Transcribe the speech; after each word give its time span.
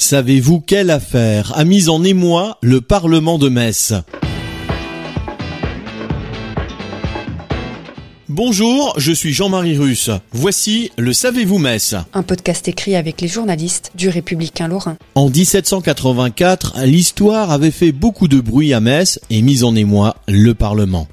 Savez-vous 0.00 0.60
quelle 0.60 0.90
affaire 0.90 1.52
a 1.58 1.64
mis 1.64 1.88
en 1.88 2.04
émoi 2.04 2.56
le 2.62 2.80
Parlement 2.80 3.36
de 3.36 3.48
Metz 3.48 3.94
Bonjour, 8.28 8.94
je 8.96 9.10
suis 9.10 9.32
Jean-Marie 9.32 9.76
Russe. 9.76 10.10
Voici 10.30 10.92
le 10.98 11.12
Savez-vous 11.12 11.58
Metz 11.58 11.96
Un 12.14 12.22
podcast 12.22 12.68
écrit 12.68 12.94
avec 12.94 13.20
les 13.20 13.26
journalistes 13.26 13.90
du 13.96 14.08
Républicain 14.08 14.68
Lorrain. 14.68 14.98
En 15.16 15.30
1784, 15.30 16.76
l'histoire 16.84 17.50
avait 17.50 17.72
fait 17.72 17.90
beaucoup 17.90 18.28
de 18.28 18.40
bruit 18.40 18.72
à 18.72 18.78
Metz 18.78 19.18
et 19.30 19.42
mis 19.42 19.64
en 19.64 19.74
émoi 19.74 20.14
le 20.28 20.54
Parlement. 20.54 21.08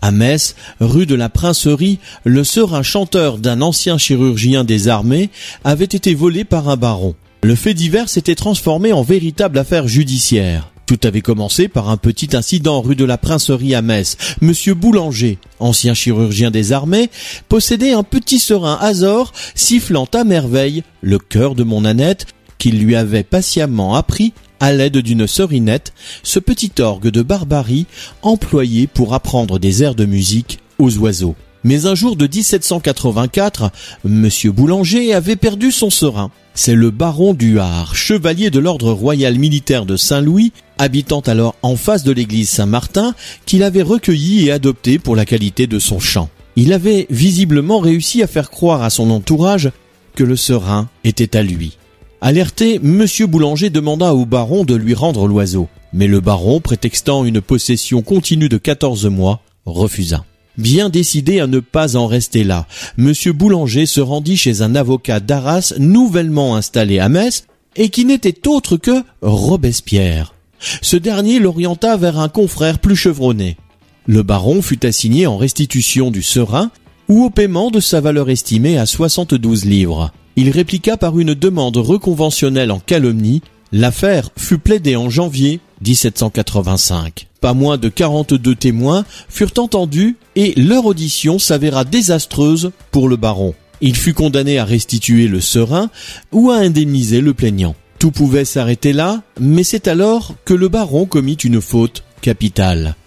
À 0.00 0.12
Metz, 0.12 0.56
rue 0.80 1.04
de 1.04 1.14
la 1.14 1.28
Princerie, 1.28 1.98
le 2.24 2.42
serein 2.42 2.82
chanteur 2.82 3.36
d'un 3.36 3.60
ancien 3.60 3.98
chirurgien 3.98 4.64
des 4.64 4.88
armées 4.88 5.28
avait 5.62 5.84
été 5.84 6.14
volé 6.14 6.44
par 6.44 6.70
un 6.70 6.78
baron. 6.78 7.14
Le 7.42 7.54
fait 7.54 7.72
divers 7.72 8.10
s'était 8.10 8.34
transformé 8.34 8.92
en 8.92 9.02
véritable 9.02 9.58
affaire 9.58 9.88
judiciaire. 9.88 10.70
Tout 10.84 10.98
avait 11.04 11.22
commencé 11.22 11.68
par 11.68 11.88
un 11.88 11.96
petit 11.96 12.36
incident 12.36 12.82
rue 12.82 12.96
de 12.96 13.04
la 13.06 13.16
Princerie 13.16 13.74
à 13.74 13.80
Metz. 13.80 14.18
Monsieur 14.42 14.74
Boulanger, 14.74 15.38
ancien 15.58 15.94
chirurgien 15.94 16.50
des 16.50 16.72
armées, 16.72 17.08
possédait 17.48 17.92
un 17.92 18.02
petit 18.02 18.40
serein 18.40 18.76
Azor 18.80 19.32
sifflant 19.54 20.08
à 20.12 20.24
merveille 20.24 20.82
le 21.00 21.18
cœur 21.18 21.54
de 21.54 21.62
mon 21.62 21.86
Annette 21.86 22.26
qu'il 22.58 22.78
lui 22.78 22.94
avait 22.94 23.22
patiemment 23.22 23.94
appris 23.94 24.34
à 24.58 24.74
l'aide 24.74 24.98
d'une 24.98 25.26
serinette, 25.26 25.94
ce 26.22 26.40
petit 26.40 26.72
orgue 26.80 27.08
de 27.08 27.22
barbarie 27.22 27.86
employé 28.20 28.86
pour 28.86 29.14
apprendre 29.14 29.58
des 29.58 29.82
airs 29.82 29.94
de 29.94 30.04
musique 30.04 30.58
aux 30.78 30.98
oiseaux. 30.98 31.36
Mais 31.62 31.86
un 31.86 31.94
jour 31.94 32.16
de 32.16 32.26
1784, 32.26 33.70
Monsieur 34.04 34.50
Boulanger 34.50 35.12
avait 35.12 35.36
perdu 35.36 35.70
son 35.70 35.90
serein. 35.90 36.30
C'est 36.54 36.74
le 36.74 36.90
baron 36.90 37.34
du 37.34 37.58
Har, 37.58 37.94
chevalier 37.94 38.50
de 38.50 38.58
l'ordre 38.58 38.92
royal 38.92 39.38
militaire 39.38 39.86
de 39.86 39.96
Saint-Louis, 39.96 40.52
habitant 40.78 41.20
alors 41.20 41.54
en 41.62 41.76
face 41.76 42.02
de 42.02 42.12
l'église 42.12 42.48
Saint-Martin, 42.48 43.14
qu'il 43.44 43.62
avait 43.62 43.82
recueilli 43.82 44.46
et 44.46 44.52
adopté 44.52 44.98
pour 44.98 45.16
la 45.16 45.26
qualité 45.26 45.66
de 45.66 45.78
son 45.78 46.00
chant. 46.00 46.30
Il 46.56 46.72
avait 46.72 47.06
visiblement 47.10 47.78
réussi 47.78 48.22
à 48.22 48.26
faire 48.26 48.50
croire 48.50 48.82
à 48.82 48.90
son 48.90 49.10
entourage 49.10 49.70
que 50.16 50.24
le 50.24 50.36
serein 50.36 50.88
était 51.04 51.36
à 51.36 51.42
lui. 51.42 51.76
Alerté, 52.22 52.78
Monsieur 52.82 53.26
Boulanger 53.26 53.70
demanda 53.70 54.14
au 54.14 54.26
baron 54.26 54.64
de 54.64 54.74
lui 54.74 54.94
rendre 54.94 55.26
l'oiseau. 55.26 55.68
Mais 55.92 56.06
le 56.06 56.20
baron, 56.20 56.60
prétextant 56.60 57.24
une 57.24 57.40
possession 57.40 58.02
continue 58.02 58.48
de 58.48 58.58
14 58.58 59.06
mois, 59.06 59.42
refusa. 59.64 60.24
Bien 60.60 60.90
décidé 60.90 61.40
à 61.40 61.46
ne 61.46 61.58
pas 61.58 61.96
en 61.96 62.06
rester 62.06 62.44
là, 62.44 62.66
Monsieur 62.98 63.32
Boulanger 63.32 63.86
se 63.86 64.02
rendit 64.02 64.36
chez 64.36 64.60
un 64.60 64.74
avocat 64.74 65.18
d'Arras 65.18 65.72
nouvellement 65.78 66.54
installé 66.54 66.98
à 66.98 67.08
Metz 67.08 67.46
et 67.76 67.88
qui 67.88 68.04
n'était 68.04 68.46
autre 68.46 68.76
que 68.76 69.02
Robespierre. 69.22 70.34
Ce 70.82 70.98
dernier 70.98 71.38
l'orienta 71.38 71.96
vers 71.96 72.18
un 72.18 72.28
confrère 72.28 72.78
plus 72.78 72.94
chevronné. 72.94 73.56
Le 74.04 74.22
baron 74.22 74.60
fut 74.60 74.84
assigné 74.84 75.26
en 75.26 75.38
restitution 75.38 76.10
du 76.10 76.20
serein 76.20 76.70
ou 77.08 77.24
au 77.24 77.30
paiement 77.30 77.70
de 77.70 77.80
sa 77.80 78.02
valeur 78.02 78.28
estimée 78.28 78.76
à 78.76 78.84
72 78.84 79.64
livres. 79.64 80.12
Il 80.36 80.50
répliqua 80.50 80.98
par 80.98 81.18
une 81.18 81.32
demande 81.32 81.78
reconventionnelle 81.78 82.70
en 82.70 82.80
calomnie. 82.80 83.40
L'affaire 83.72 84.28
fut 84.36 84.58
plaidée 84.58 84.96
en 84.96 85.08
janvier 85.08 85.60
1785. 85.86 87.28
Pas 87.40 87.54
moins 87.54 87.78
de 87.78 87.88
42 87.88 88.54
témoins 88.54 89.04
furent 89.28 89.52
entendus 89.58 90.16
et 90.36 90.52
leur 90.56 90.86
audition 90.86 91.38
s'avéra 91.38 91.84
désastreuse 91.84 92.70
pour 92.90 93.08
le 93.08 93.16
baron. 93.16 93.54
Il 93.80 93.96
fut 93.96 94.12
condamné 94.12 94.58
à 94.58 94.64
restituer 94.64 95.26
le 95.26 95.40
serein 95.40 95.90
ou 96.32 96.50
à 96.50 96.56
indemniser 96.56 97.20
le 97.20 97.32
plaignant. 97.32 97.74
Tout 97.98 98.10
pouvait 98.10 98.44
s'arrêter 98.44 98.92
là, 98.92 99.22
mais 99.38 99.62
c'est 99.64 99.88
alors 99.88 100.34
que 100.44 100.54
le 100.54 100.68
baron 100.68 101.06
commit 101.06 101.34
une 101.34 101.60
faute 101.60 102.02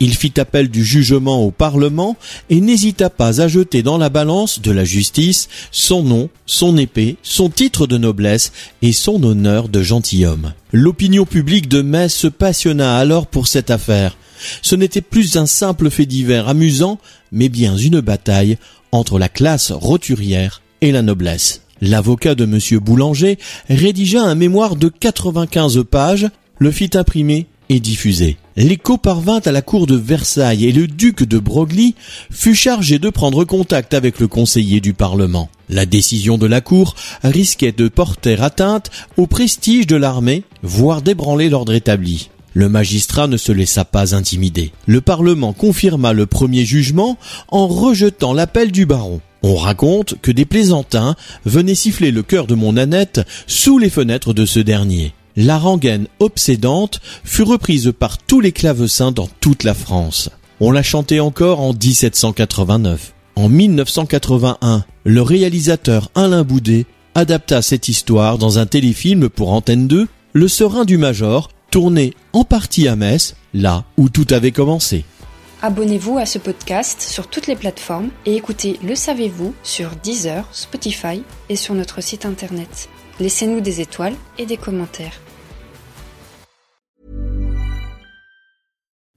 Il 0.00 0.14
fit 0.14 0.38
appel 0.38 0.68
du 0.68 0.84
jugement 0.84 1.44
au 1.44 1.50
Parlement 1.50 2.16
et 2.48 2.60
n'hésita 2.60 3.10
pas 3.10 3.40
à 3.40 3.48
jeter 3.48 3.82
dans 3.82 3.98
la 3.98 4.08
balance 4.08 4.60
de 4.60 4.70
la 4.70 4.84
justice 4.84 5.48
son 5.70 6.02
nom, 6.02 6.28
son 6.46 6.76
épée, 6.76 7.16
son 7.22 7.50
titre 7.50 7.86
de 7.86 7.98
noblesse 7.98 8.52
et 8.82 8.92
son 8.92 9.22
honneur 9.22 9.68
de 9.68 9.82
gentilhomme. 9.82 10.52
L'opinion 10.72 11.24
publique 11.24 11.68
de 11.68 11.82
Metz 11.82 12.12
se 12.12 12.28
passionna 12.28 12.96
alors 12.96 13.26
pour 13.26 13.48
cette 13.48 13.70
affaire. 13.70 14.16
Ce 14.62 14.74
n'était 14.74 15.02
plus 15.02 15.36
un 15.36 15.46
simple 15.46 15.90
fait 15.90 16.06
divers 16.06 16.48
amusant, 16.48 16.98
mais 17.32 17.48
bien 17.48 17.76
une 17.76 18.00
bataille 18.00 18.58
entre 18.92 19.18
la 19.18 19.28
classe 19.28 19.72
roturière 19.72 20.62
et 20.80 20.92
la 20.92 21.02
noblesse. 21.02 21.62
L'avocat 21.80 22.34
de 22.34 22.44
M. 22.44 22.58
Boulanger 22.80 23.38
rédigea 23.68 24.22
un 24.22 24.34
mémoire 24.34 24.76
de 24.76 24.88
95 24.88 25.84
pages, 25.90 26.28
le 26.58 26.70
fit 26.70 26.90
imprimer 26.94 27.46
et 27.70 27.80
diffuser. 27.80 28.36
L'écho 28.56 28.98
parvint 28.98 29.40
à 29.44 29.52
la 29.52 29.62
cour 29.62 29.86
de 29.86 29.96
Versailles 29.96 30.66
et 30.66 30.72
le 30.72 30.88
duc 30.88 31.22
de 31.22 31.38
Broglie 31.38 31.94
fut 32.30 32.56
chargé 32.56 32.98
de 32.98 33.08
prendre 33.08 33.44
contact 33.44 33.94
avec 33.94 34.18
le 34.18 34.26
conseiller 34.26 34.80
du 34.80 34.92
Parlement. 34.92 35.48
La 35.68 35.86
décision 35.86 36.36
de 36.36 36.46
la 36.46 36.60
cour 36.60 36.96
risquait 37.22 37.72
de 37.72 37.88
porter 37.88 38.42
atteinte 38.42 38.90
au 39.16 39.28
prestige 39.28 39.86
de 39.86 39.94
l'armée, 39.94 40.42
voire 40.64 41.00
d'ébranler 41.00 41.48
l'ordre 41.48 41.72
établi. 41.72 42.28
Le 42.54 42.68
magistrat 42.68 43.28
ne 43.28 43.36
se 43.36 43.52
laissa 43.52 43.84
pas 43.84 44.16
intimider. 44.16 44.72
Le 44.86 45.00
Parlement 45.00 45.52
confirma 45.52 46.12
le 46.12 46.26
premier 46.26 46.64
jugement 46.64 47.18
en 47.48 47.68
rejetant 47.68 48.32
l'appel 48.32 48.72
du 48.72 48.84
baron. 48.84 49.20
On 49.44 49.54
raconte 49.54 50.16
que 50.20 50.32
des 50.32 50.44
plaisantins 50.44 51.14
venaient 51.44 51.76
siffler 51.76 52.10
le 52.10 52.24
cœur 52.24 52.48
de 52.48 52.56
mon 52.56 52.76
Annette 52.76 53.20
sous 53.46 53.78
les 53.78 53.90
fenêtres 53.90 54.34
de 54.34 54.44
ce 54.44 54.58
dernier. 54.58 55.14
La 55.36 55.58
rengaine 55.58 56.06
obsédante 56.18 57.00
fut 57.24 57.42
reprise 57.42 57.92
par 57.98 58.18
tous 58.18 58.40
les 58.40 58.52
clavecins 58.52 59.12
dans 59.12 59.28
toute 59.40 59.64
la 59.64 59.74
France. 59.74 60.30
On 60.60 60.72
l'a 60.72 60.82
chantée 60.82 61.20
encore 61.20 61.60
en 61.60 61.72
1789. 61.72 63.14
En 63.36 63.48
1981, 63.48 64.84
le 65.04 65.22
réalisateur 65.22 66.10
Alain 66.14 66.42
Boudet 66.42 66.84
adapta 67.14 67.62
cette 67.62 67.88
histoire 67.88 68.38
dans 68.38 68.58
un 68.58 68.66
téléfilm 68.66 69.28
pour 69.28 69.52
Antenne 69.52 69.88
2, 69.88 70.08
Le 70.32 70.48
Serein 70.48 70.84
du 70.84 70.98
Major, 70.98 71.48
tourné 71.70 72.14
en 72.32 72.44
partie 72.44 72.88
à 72.88 72.96
Metz, 72.96 73.36
là 73.54 73.84
où 73.96 74.08
tout 74.08 74.26
avait 74.30 74.52
commencé. 74.52 75.04
Abonnez-vous 75.62 76.18
à 76.18 76.26
ce 76.26 76.38
podcast 76.38 77.02
sur 77.02 77.28
toutes 77.28 77.46
les 77.46 77.56
plateformes 77.56 78.08
et 78.26 78.34
écoutez 78.34 78.78
Le 78.82 78.94
Savez-vous 78.94 79.54
sur 79.62 79.90
Deezer, 80.02 80.46
Spotify 80.52 81.22
et 81.48 81.56
sur 81.56 81.74
notre 81.74 82.02
site 82.02 82.26
internet. 82.26 82.88
Laissez-nous 83.20 83.60
des 83.60 83.80
étoiles 83.80 84.16
et 84.38 84.46
des 84.46 84.56
commentaires. 84.56 85.20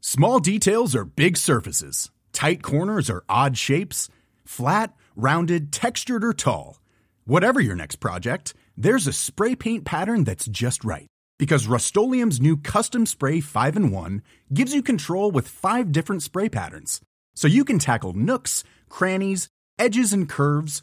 Small 0.00 0.40
details 0.40 0.96
are 0.96 1.04
big 1.04 1.36
surfaces. 1.36 2.10
Tight 2.32 2.62
corners 2.62 3.08
are 3.10 3.22
odd 3.28 3.56
shapes. 3.56 4.08
Flat, 4.44 4.94
rounded, 5.14 5.70
textured, 5.70 6.24
or 6.24 6.32
tall. 6.32 6.80
Whatever 7.26 7.60
your 7.60 7.76
next 7.76 7.96
project, 7.96 8.54
there's 8.76 9.06
a 9.06 9.12
spray 9.12 9.54
paint 9.54 9.84
pattern 9.84 10.24
that's 10.24 10.46
just 10.46 10.82
right. 10.82 11.06
Because 11.38 11.66
Rust 11.66 11.94
new 11.96 12.56
Custom 12.56 13.06
Spray 13.06 13.40
5 13.40 13.76
in 13.76 13.90
1 13.92 14.22
gives 14.52 14.74
you 14.74 14.82
control 14.82 15.30
with 15.30 15.46
five 15.46 15.92
different 15.92 16.22
spray 16.22 16.48
patterns. 16.48 17.00
So 17.34 17.46
you 17.46 17.64
can 17.64 17.78
tackle 17.78 18.14
nooks, 18.14 18.64
crannies, 18.88 19.48
edges, 19.78 20.12
and 20.12 20.28
curves 20.28 20.82